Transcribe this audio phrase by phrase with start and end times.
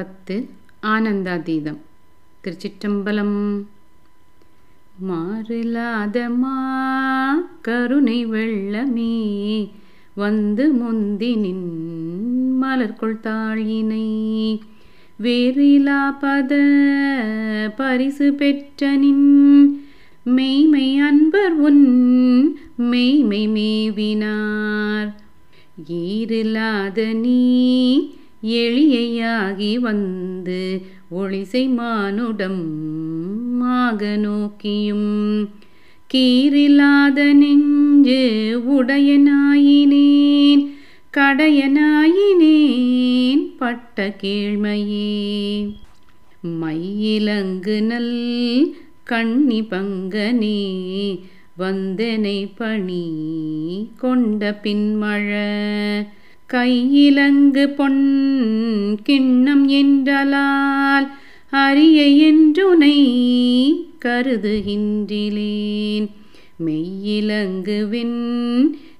[0.00, 0.48] பத்து
[0.82, 1.76] ஆனந்தாதீதம்.
[2.44, 3.64] திருச்சிற்றம்பலம்.
[5.08, 6.54] மாறிலாதமா
[7.60, 9.18] கருணை வெள்ளமே
[10.14, 14.08] வந்து முந்தி நின் மலர்கொள் தாழினை.
[15.22, 16.52] வேறிலா பத
[17.76, 19.84] பரிசு பெற்ற நின்
[20.24, 25.14] மெய்மை அன்பர் உன் மெய்மை மேவினார்.
[25.88, 30.82] ஈரில்லாத நீ எளியையாகி வந்து
[31.14, 32.76] ஒளிசை மானுடம்
[33.56, 35.48] மாக நோக்கியும்.
[36.14, 40.68] கீரில்லாத நெஞ்சு உடையனாயினேன்
[41.16, 45.72] கடையனாயினேன் பட்ட கீழ்மையே
[46.60, 51.20] மையிலங்கு நல் கண்ணி பங்கனே
[51.58, 53.08] வந்தனை பணி
[53.96, 55.28] கொண்ட பின்மழ.
[56.52, 61.08] கையிலங்கு பொன் கிண்ணம் என்றலால்
[61.50, 62.98] அரிய என்றுனை
[64.04, 66.08] கருதுகின்றிலேன்.
[66.66, 68.20] மெய்யிலங்குவின்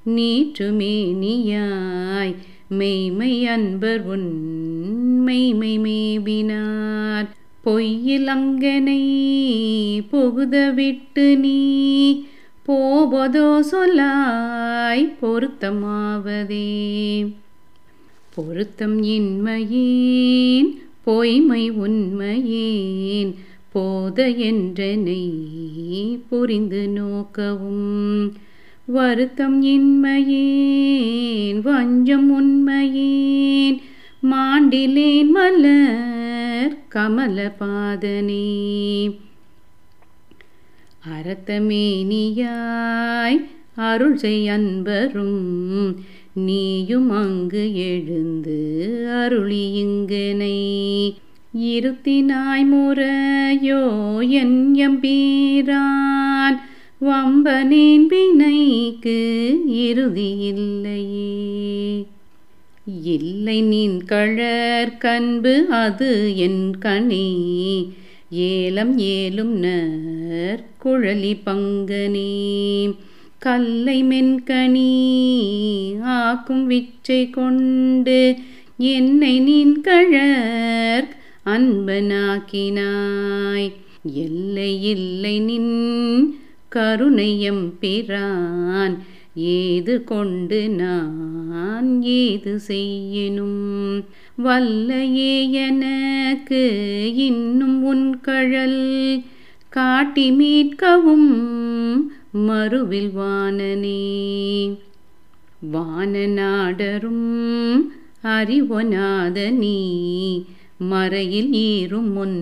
[0.07, 2.34] நீற்றுமேனியாய்
[2.69, 4.42] மெய்மை அன்பர் உன்
[5.23, 7.29] மெய்மை மேவினார்.
[7.64, 9.03] பொய்யிலங்கனை
[10.12, 12.25] புகுத விட்டு நீ
[13.11, 16.69] போவதோ சொல்லாய் பொருத்தமாவதே.
[18.34, 23.34] பொருத்தம் இன்மையேன் பொய்மை உண்மையேன்
[23.72, 25.30] போத என்றனை
[26.28, 28.33] புரிந்து நோக்கவும்.
[28.84, 33.80] வருத்தம் இன்மையேன் வஞ்சம் உண்மையேன்
[34.22, 39.11] மாண்டிலேன் மலர் கமல பாதனே
[41.09, 43.41] அறத்தமேனியாய்
[43.77, 45.97] அருள் செய் அன்பரும்
[46.34, 50.98] நீயும் அங்கு எழுந்து அருளி இங்கனை
[51.61, 56.61] இருத்தினாய் முறையோ என் எம்பீரான்
[57.01, 62.07] வம்பனேன் வினைக்கு இறுதி இல்லையே.
[63.03, 67.29] இல்லை நீன் கழற் கண்பு அது என் கணே
[68.30, 72.95] ஏலம் ஏலும் நர் குழலி பங்கனே
[73.39, 74.92] கல்லை மென்கனி
[76.02, 78.36] ஆக்கும் விச்சை கொண்டு
[78.77, 81.08] என்னை நின் கழற்
[81.46, 83.73] அன்பனாக்கினாய்.
[84.02, 86.36] எல்லை இல்லை நின்
[86.68, 88.98] கருணையம் பிரான்
[89.35, 94.05] ஏது கொண்டு நான் ஏது செய்யணும்
[94.42, 96.62] வல்லையே எனக்கு
[97.17, 99.23] இன்னும் உன் கழல்
[99.68, 101.36] காட்டி மீட்கவும்
[102.33, 104.79] மறுவில் வானனே.
[105.73, 107.18] வானநாடரும்
[108.24, 109.79] அறிவொனாத நீ
[110.79, 112.39] மறையில் ஏறும் முன்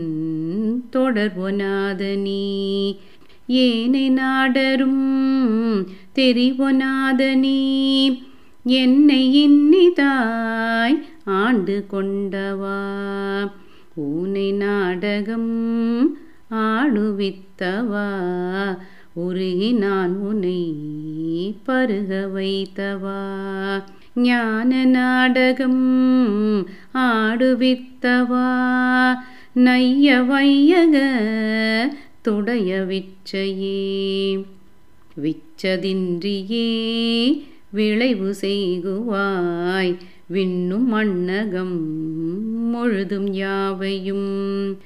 [0.93, 2.97] தொடர்வொனாத நீ
[3.47, 8.19] ஏனை நாடரும் தெரிவொனாத நீ
[8.65, 9.35] என்னை
[10.89, 12.81] இன்னிதாய் ஆண்டு கொண்டவா?
[13.95, 16.17] ஊனை நாடகம்
[16.51, 18.09] ஆடுவித்தவா?
[19.15, 20.75] உருகி நான் உனை
[21.67, 23.23] பருக வைத்தவா?
[24.15, 28.49] ஞான நாடகம் ஆடுவித்தவா?
[29.55, 30.97] நைய வையக
[32.29, 34.45] துடைய விச்சையே?
[35.23, 36.69] விச்சதின்றியே
[37.71, 39.97] விளைவு செய்குவாய்.
[40.29, 41.81] விண்ணும் மண்ணகம்
[42.71, 44.79] முழுதும் யாவையும்.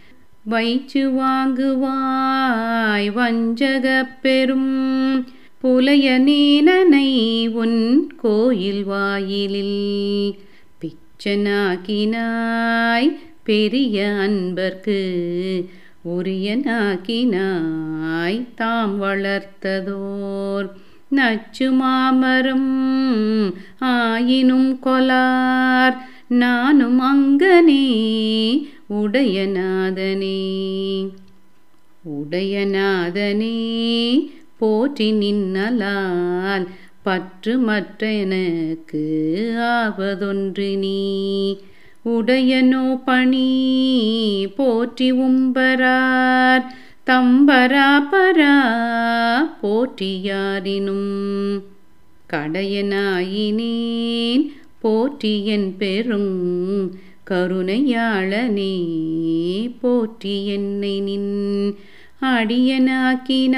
[0.51, 5.27] வைச்சு வாங்குவாய் வஞ்சக பெரும்.
[5.63, 10.39] புலைய நீனனை உன் கோயில் வாயிலில்.
[10.81, 15.21] பிச்சனாக்கினாய் பெரிய அன்பர்க்கு.
[16.09, 20.69] உரியனாக்கினாய் தாம் வளர்த்ததோர்.
[21.15, 25.97] நச்சு மாமரும் ஆயினும் கொலார்.
[26.29, 27.89] நானும் அங்கனே
[28.89, 30.41] உடையநாதனே.
[32.05, 33.57] உடையநாதனே
[34.59, 36.67] போற்றி நின்னலால்
[37.03, 39.05] பற்று மற்ற எனக்கு
[39.59, 41.59] ஆவதொன்று நீ
[42.05, 43.51] உடையனோ பணி
[44.57, 46.65] போற்றி உம்பரார்.
[47.07, 48.57] தம்பரா பரா
[49.63, 51.63] போற்றியாரினும்
[52.33, 54.45] கடையனாயினேன்
[54.79, 56.93] போற்றியன் பெரும்
[57.31, 58.75] கருணையாளனே
[59.81, 61.77] போற்றி என்னை நின்
[62.21, 63.57] அடியனாக்கினாய்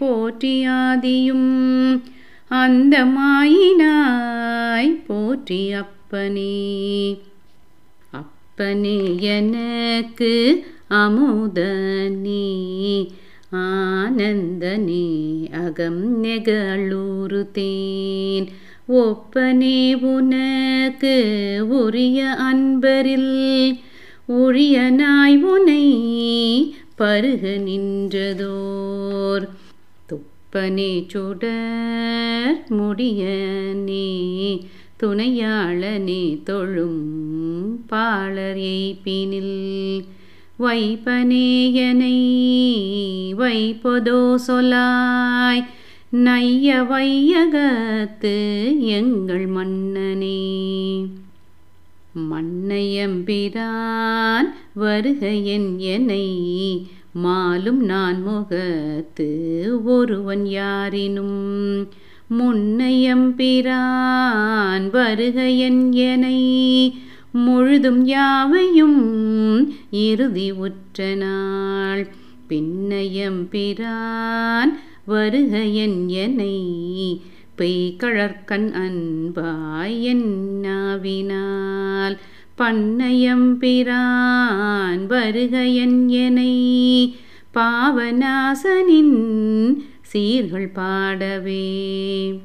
[0.00, 2.00] போற்றியாதியும்
[2.48, 7.20] அந்த மாயினாய் போற்றி அப்பனே.
[8.10, 12.50] அப்பனே எனக்கு அமுதனே
[13.56, 18.46] ஆனந்தனே அகம் நெகழுறுத்தேன்
[18.88, 21.34] ஒப்பனே உனக்கு
[21.68, 23.78] உரிய அன்பரில்
[24.28, 26.14] உரியனாய் உனை
[26.94, 29.48] பருக நின்றதோர்.
[30.08, 34.60] துப்பனே சுடர் முடியனே
[35.02, 40.04] துணையாளனே தொழும் பாளர் எய்பினில்
[40.62, 42.18] வைப்பனேயனை
[43.38, 45.64] வைப்பதோ சொலாய்
[46.10, 51.04] நைய வையகத்து எங்கள் மன்னனே.
[52.30, 56.86] மன்னையம்பிரான் வருகையன் என்னை.
[57.24, 61.88] மாலும் நான் முகத்து ஒருவன் யாரினும்.
[62.38, 66.40] முன்னையம்பிரான் வருகையன் எனை
[67.32, 72.08] முழுதும் யாவையும் இறுதி உற்ற நாள்.
[72.48, 76.60] பின்னயம் பிரான் வருகையன் என்னை
[77.58, 80.24] பெய்கழற்கண் அன்பாய்
[80.92, 82.16] என்னாவினால்
[82.58, 86.54] பண்ணயம் பிரான் வருகையன் எனை
[87.54, 89.16] பாவநாசனின்
[90.12, 92.38] சீர்கள் பாடவே.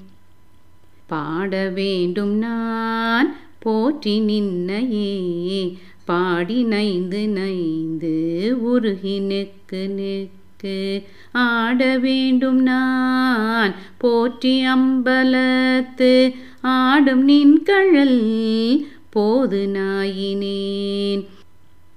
[1.08, 3.36] பாட வேண்டும் நான்
[3.68, 5.78] போற்றி நின்னையே.
[6.06, 13.76] பாடி நைந்து நைந்து உருகி நெக்கு நெக்கு ஆட வேண்டும் நான்.
[13.98, 21.26] போற்றி அம்பலத்து ஆடும் நின் கழல் போது நாயினேன்.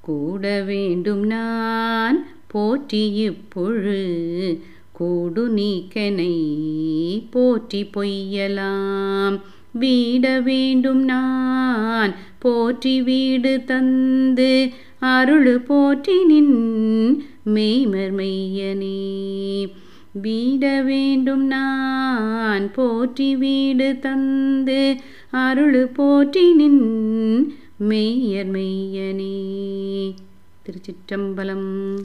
[0.00, 2.26] கூட வேண்டும் நான்.
[2.46, 4.58] போற்றி இப்பொழு
[4.93, 6.34] கூடு நீக்கனை.
[7.31, 9.40] போற்றி பொய்யலாம்.
[9.78, 12.14] வீட வேண்டும் நான்.
[12.38, 19.72] போற்றி வீடு தந்து அருள் போற்றி நின் மெய்மர் மெய்யனே.
[20.22, 22.72] வீட வேண்டும் நான்.
[22.72, 24.96] போற்றி வீடு தந்து
[25.31, 27.55] அருள் போற்றி நின்
[27.88, 30.14] மெய்யர் மெய்யனே.
[30.62, 31.99] திருச்சிற்றம்பலம்.